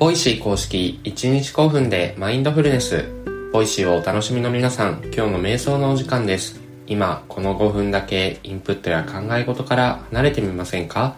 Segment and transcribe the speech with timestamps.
[0.00, 3.04] Voicy公式1日5分でマインドフルネス。
[3.52, 6.58] Voicyをお楽しみの皆さん、今日の瞑想のお時間です。
[6.86, 11.16] 今、この5分だけインプットや考え事から離れてみませんか？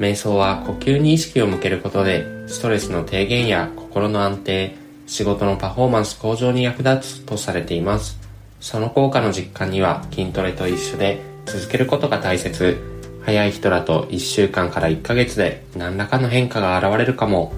[0.00, 4.74] 瞑想は呼吸に意識を向けることで、ストレスの低減や心の安定、
[5.06, 8.18] 仕事のパフォーマンス向上に役立つとされています。
[8.58, 12.82] その効果の実感には筋トレと一緒で続けることが大切。
[13.24, 17.52] 早い人だと1週間から1ヶ月で何らかの変化が現れるかも。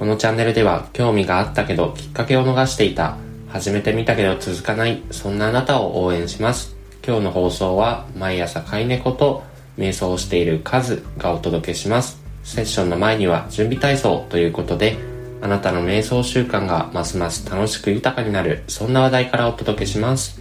[0.00, 3.18] このチャンネルでは興味があったけどきっかけを逃していた、
[3.48, 6.74] 始めてみたけど続かない、そんなあなたを応援します。
[7.06, 9.42] 今日の放送は毎朝飼い猫と
[9.76, 12.18] 瞑想をしているカズがお届けします。
[12.44, 14.96] セッションの前には準備体操ということで、
[15.42, 20.40] あなたの瞑想習慣がますます楽しく豊かになる、そんな話題からお届けします。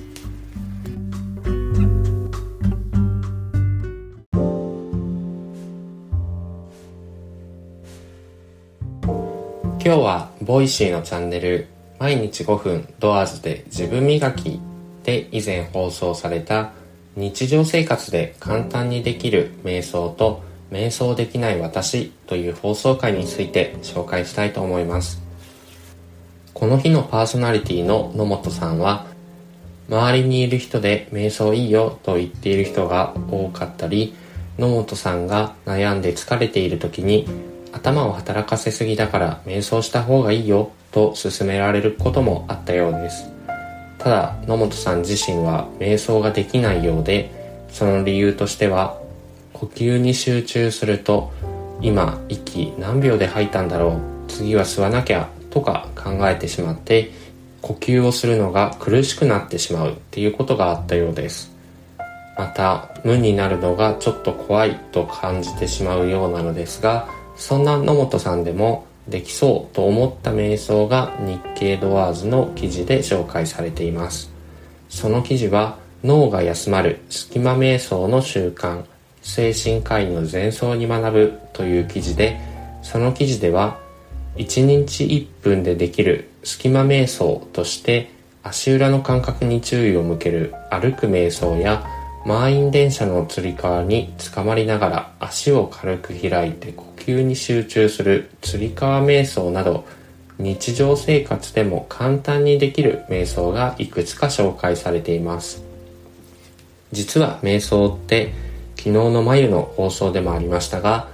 [10.60, 11.68] Voicy のチャンネル
[12.00, 14.60] 毎日5分ドアーズで自分磨き
[15.06, 16.74] で以前放送された
[17.16, 25.22] 日常生活で簡単にできる瞑想と瞑想できない私という放送回について紹介したいと思います。
[26.54, 29.06] この日のパーソナリティの野本さんは
[29.88, 34.14] 周りにいる人で瞑想いいよと言っている人が多かったり
[34.58, 37.30] 野本さんが悩んで疲れている時に
[37.72, 43.30] 頭を働かせすぎだから瞑想した方がいいよと勧められることもあったようです。
[43.98, 48.98] ただ野本さん自身は瞑想ができないようでその理由としては
[49.54, 51.32] 呼吸に集中すると
[51.82, 57.12] 今息何秒で吐いたんだろう次は吸わなきゃとか考えてしまって
[57.62, 61.52] 呼吸をするのが苦しくなってしまうっていうことがあったようです。
[62.38, 67.10] また無になるのがちょっと怖いと感じてしまうようなのですが
[67.40, 74.30] そんな野本さんでもできそうと思った瞑想が日経ドアーズの記事で紹介されています。
[74.90, 78.84] その記事は脳が休まる隙間瞑想の習慣
[79.22, 82.40] 精神科医の前奏に学ぶという記事で
[82.82, 83.80] その記事では
[84.36, 88.12] 1日1分でできる隙間瞑想として
[88.44, 91.86] 足裏の感覚に注意を向ける歩く瞑想や
[92.26, 99.86] 満員電車のつり革につかまりながら足を軽く開いて呼吸に集中するつり革瞑想など
[100.38, 105.64] 日常生活でも簡単にできる瞑想がいくつか紹介されています。
[106.92, 108.34] 実は瞑想って
[108.78, 111.10] 昨日の眉の放送でもありましたが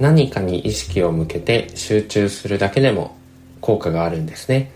[0.00, 3.16] 何かに意識を向けて集中するだけでも
[3.60, 4.72] 効果があるんですね。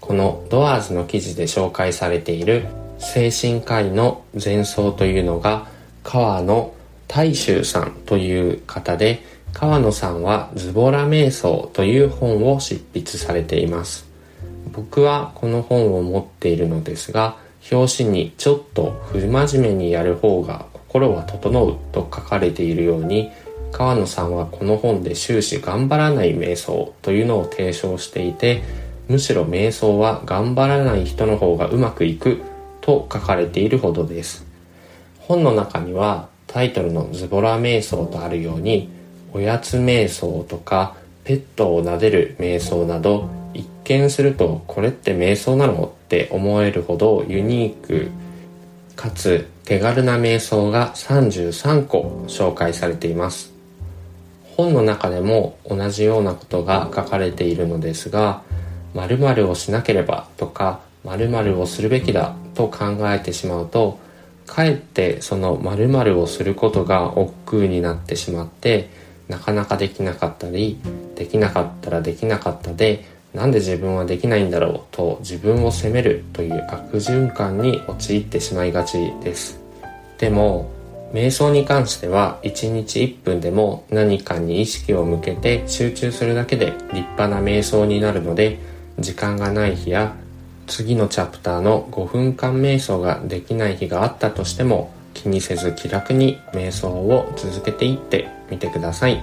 [0.00, 2.66] このドアーズの記事で紹介されている
[2.98, 5.66] 精神科医の前奏というのが
[6.02, 6.72] 川野
[7.06, 14.08] 大衆さんという方で川野さんはズボラ瞑想という本を執筆されています。
[14.72, 17.36] 僕はこの本を持っているのですが
[17.72, 23.30] 表紙にちょっと不真面目にやる方が心は整うと書かれているように
[23.72, 28.62] 川野さんはこの本で終始頑張らない瞑想というのを提唱していて
[29.08, 32.42] むしろ瞑想は頑張らない人の方がうまくいく
[32.80, 34.46] と書かれているほどです。
[35.18, 38.90] 本の中にはタイトルのズボラ瞑想とあるように
[39.32, 48.10] おやつ瞑想とかペットを撫でる瞑想など一見するとこれって瞑想なのって思えるほどユニーク
[48.96, 53.52] かつ手軽な瞑想が33個紹介されています。
[54.56, 58.42] 本の中でも同じようなことが書かれているのですが
[58.92, 64.00] 〇〇をしなければとか〇〇をするべきだと考えてしまうと
[64.46, 68.90] かえってその〇〇をすることが億劫になってしまって
[69.28, 70.78] なかなかできなかったり
[71.14, 79.60] できなかったらできなかったでなんで自分はできないんだろうと自分を責めるという悪循環に陥ってしまいがちです。
[80.18, 80.70] でも
[81.12, 88.58] 瞑想に関しては1日1分でも何かに意識を向けて集中するだけで立派な瞑想になるので
[88.98, 90.14] 時間がない日や
[90.66, 99.22] 次のチャプターの5分間瞑想ができない日があったとしても気にせず気楽に瞑想を続けていってみてください。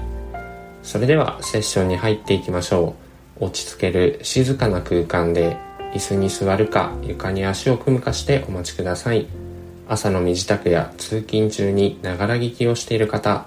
[0.84, 2.96] それではセッションに入っていきましょ
[3.40, 3.46] う。
[3.46, 5.58] 落ち着ける静かな空間で
[5.94, 9.28] 椅子に座るか床に足を組むかしてお待ちください。
[9.88, 13.46] 朝の身支度や通勤中にながら聞きをしている方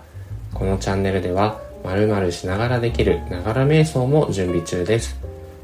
[0.55, 5.19] このチャンネルでは〇〇しながらできるながら瞑想も準備中です。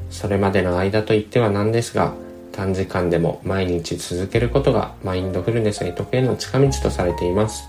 [0.09, 2.13] それまでの間といってはなんですが
[2.55, 7.67] 短時間でも毎日続けることがマインドフルネスへ得への近道とされています。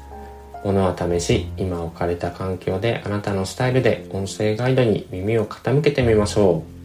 [0.65, 6.77] ものは試し、今置かれた環境であなたのスタイルで音声ガイドに耳を傾けてみましょう。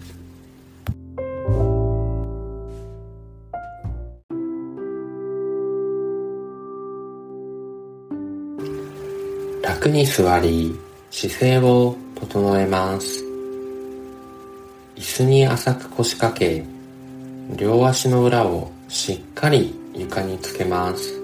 [9.63, 10.75] 楽に座り、
[11.12, 13.24] 姿勢を整えます。
[14.95, 16.63] 椅子に浅く腰掛け、
[17.57, 21.21] 両足の裏をしっかり床につけます。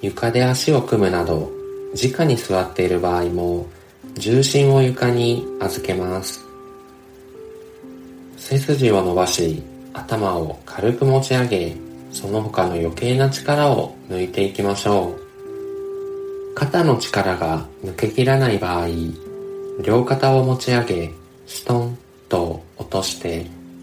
[0.00, 1.50] 床で足を組むなど、
[1.94, 3.66] 直に座っている場合も、
[4.14, 6.44] 重心を床に預けます。
[8.36, 9.62] 背筋を伸ばし、
[9.92, 11.76] 頭を軽く持ち上げ、
[12.12, 16.54] その他の余計な力を抜いていきましょう。
[16.54, 18.86] 肩の力が抜けきらない場合、
[19.82, 21.10] 両肩を持ち上げ、
[21.46, 21.98] ストン
[22.28, 23.57] と落として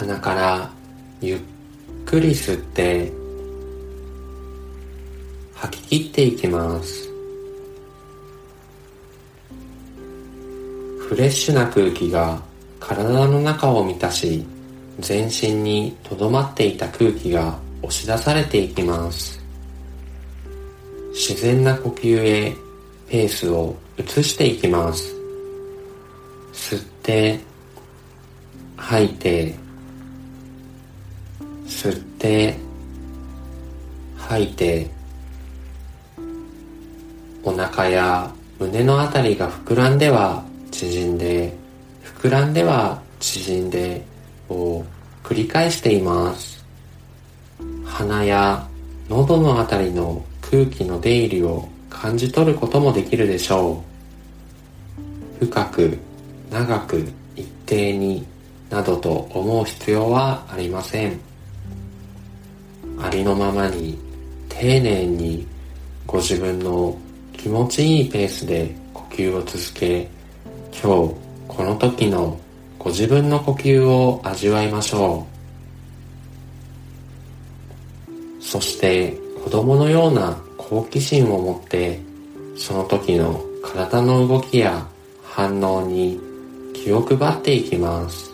[0.00, 0.70] 鼻から
[1.20, 1.40] ゆっ
[2.06, 3.12] くり吸って
[5.52, 7.10] 吐き切っていきます。
[11.06, 12.40] フレッシュな空気が
[12.78, 14.42] 体の中を満たし
[15.00, 19.38] 全身にとどまっていた空気が押し出されていきます。
[21.12, 22.56] 自然な呼吸へ
[23.06, 25.14] ペースを移していきます。
[26.54, 27.38] 吸って
[28.78, 29.69] 吐いて
[32.20, 32.54] て
[34.16, 34.88] 吐いて
[37.42, 41.56] お腹や胸のあたりが膨らんでは縮んで
[42.04, 44.04] 膨らんでは縮んで
[44.50, 44.84] を
[45.24, 46.64] 繰り返しています。
[47.84, 48.68] 鼻や
[49.08, 53.82] 喉のあたりの空気の出入りを感じ取ることもできるでしょ
[55.40, 55.44] う。
[55.46, 55.98] 深く
[56.50, 58.26] 長く一定に
[58.68, 61.29] などと思う必要はありません。
[63.02, 63.98] ありのままに
[64.48, 65.46] 丁寧に
[66.06, 66.96] ご自分の
[67.32, 70.08] 気持ちいいペースで呼吸を続け
[70.72, 71.14] 今日
[71.48, 72.38] この時の
[72.78, 75.30] ご自分の呼吸を味わいましょう。
[78.42, 82.00] そして子供のような好奇心を持って
[82.56, 84.86] その時の体の動きや
[85.22, 86.20] 反応に
[86.74, 88.29] 気を配っていきます。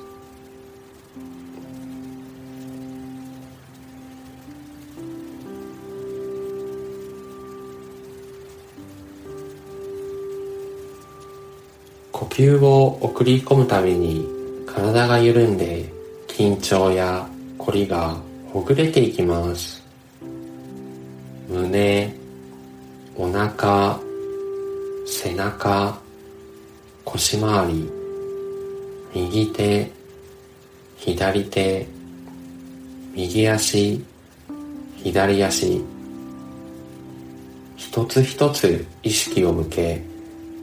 [12.36, 14.28] 呼吸を送り込むたびに
[14.66, 15.90] 体が緩んで
[16.28, 18.14] 緊張や凝りが
[18.52, 19.82] ほぐれていきます。
[21.48, 22.14] 胸
[23.16, 23.98] お腹
[25.06, 25.98] 背中
[27.06, 27.90] 腰回り
[29.14, 29.90] 右手
[30.98, 31.86] 左手
[33.14, 34.04] 右足
[35.02, 35.82] 左足。
[37.76, 40.02] 一つ一つ意識を向け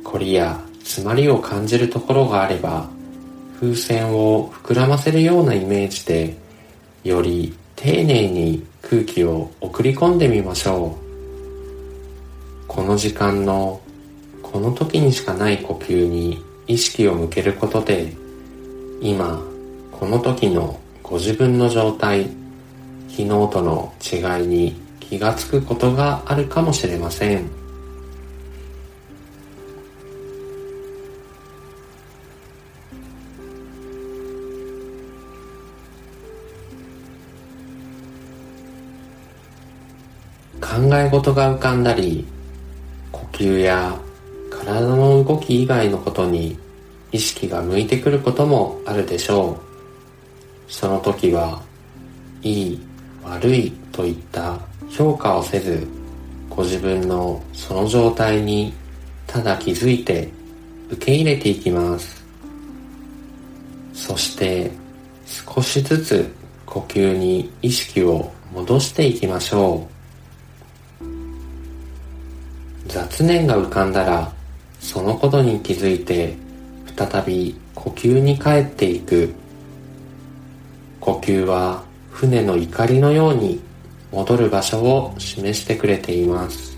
[0.03, 2.87] 凝りや詰まりを感じるところがあれば
[3.59, 6.37] 風船を膨らませるようなイメージで
[7.03, 13.81] より丁寧に空気を送り込んでみましょうこの時間の
[14.41, 18.13] この時にしかない呼吸に意識を向けることで
[19.01, 19.41] 今
[19.91, 22.29] この時のご自分の状態
[23.09, 27.62] 昨日との違いに気がつくことがあるかもしれません。
[41.01, 42.25] え事が浮かんだり
[43.11, 43.97] 呼吸や
[44.49, 46.57] 体の動き以外のことに
[47.11, 50.71] 意識が向いてくることもあるでしょう。
[50.71, 51.61] その時は
[52.41, 52.81] いい
[53.23, 54.59] 悪いといった
[54.89, 55.87] 評価をせず
[56.49, 58.73] ご自分のその状態に
[59.27, 60.29] ただ気づいて
[60.89, 62.23] 受け入れていきます。
[63.93, 64.71] そして
[65.25, 66.31] 少しずつ
[66.65, 70.02] 呼吸に意識を戻していきましょう。
[72.87, 74.31] 雑念が浮かんだら
[74.79, 76.35] そのことに気づいて
[76.95, 79.33] 再び呼吸に帰っていく。
[80.99, 83.61] 呼吸は船の怒りのように
[84.11, 86.77] 戻る場所を示してくれています。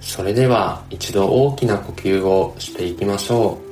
[0.00, 3.71] それでは一度大きな呼吸をしていきましょう。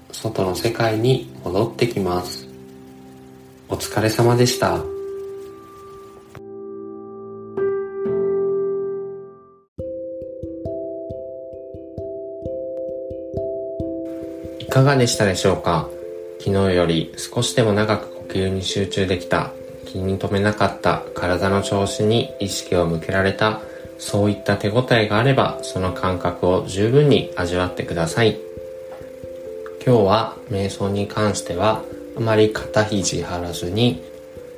[0.11, 2.47] 外の世界に戻ってきます。
[3.69, 4.83] お疲れ様でした。
[14.59, 15.89] いかがでしたでしょうか？
[16.39, 19.51] 昨日より少しでも長く呼吸に集中できた
[19.85, 23.61] 気に留めなかった体の調子に意識を向けられた
[23.97, 28.39] そういった手応えがあればその感覚を十分に味わってください。
[29.83, 31.81] 今日は瞑想に関しては
[32.15, 34.03] あまり肩肘張らずに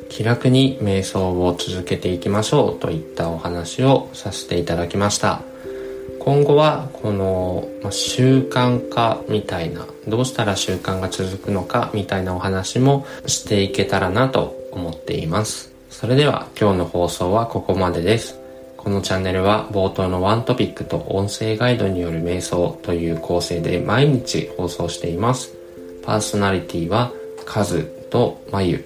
[0.09, 5.41] 気楽に瞑想を続けていきましょうといったお話をさせていただきました。
[6.19, 15.73] 今後はこの、ま習慣化みたいなどうしたら習慣が続くのかみたいなお話もしていけたらなと思っています。
[15.89, 18.42] それでは今日の放送はここまでです。
[18.83, 25.53] このチャンネルは冒頭のワントピックと音声ガイドによる瞑想という構成で毎日放送しています
[26.03, 27.11] パーソナリティは
[27.45, 28.85] カズとマユ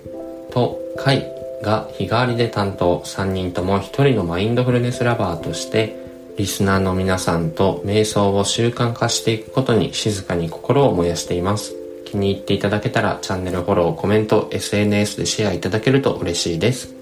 [0.52, 1.26] とカイ
[1.64, 5.96] が日替わりで担当3人とも1人のマインドフルネスラバーとして
[6.38, 11.76] リスナーの皆さんと瞑想を習慣化していくことに静かに心を燃やしています。
[12.06, 16.94] 気に入っていただけたらチャンネルフォロー、コメント、SNS でシェアいただけると嬉しいです。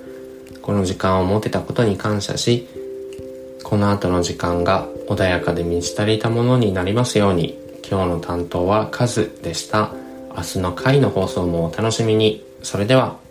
[0.62, 2.68] この時間を持てたことに感謝し、
[3.66, 7.58] この後の時間が穏やかで満ち足りたものになりますように、
[7.90, 9.92] 今日の担当はカズでした。
[10.38, 12.46] 明日の回の放送もお楽しみに。
[12.62, 13.25] それでは。